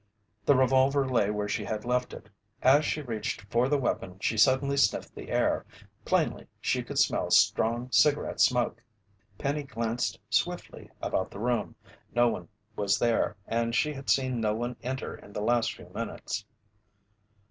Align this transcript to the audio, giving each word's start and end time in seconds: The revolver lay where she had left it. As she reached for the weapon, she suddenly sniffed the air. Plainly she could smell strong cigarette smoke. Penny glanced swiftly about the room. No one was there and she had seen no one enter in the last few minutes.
The 0.47 0.55
revolver 0.55 1.07
lay 1.07 1.29
where 1.29 1.47
she 1.47 1.63
had 1.63 1.85
left 1.85 2.11
it. 2.11 2.27
As 2.63 2.83
she 2.83 3.03
reached 3.03 3.41
for 3.51 3.69
the 3.69 3.77
weapon, 3.77 4.17
she 4.19 4.35
suddenly 4.35 4.75
sniffed 4.75 5.13
the 5.13 5.29
air. 5.29 5.63
Plainly 6.05 6.47
she 6.59 6.81
could 6.81 6.97
smell 6.97 7.29
strong 7.29 7.91
cigarette 7.91 8.41
smoke. 8.41 8.81
Penny 9.37 9.61
glanced 9.61 10.19
swiftly 10.27 10.89
about 11.03 11.29
the 11.29 11.37
room. 11.37 11.75
No 12.15 12.29
one 12.29 12.49
was 12.75 12.97
there 12.97 13.37
and 13.45 13.75
she 13.75 13.93
had 13.93 14.09
seen 14.09 14.41
no 14.41 14.55
one 14.55 14.75
enter 14.81 15.15
in 15.15 15.33
the 15.33 15.41
last 15.41 15.71
few 15.75 15.89
minutes. 15.93 16.45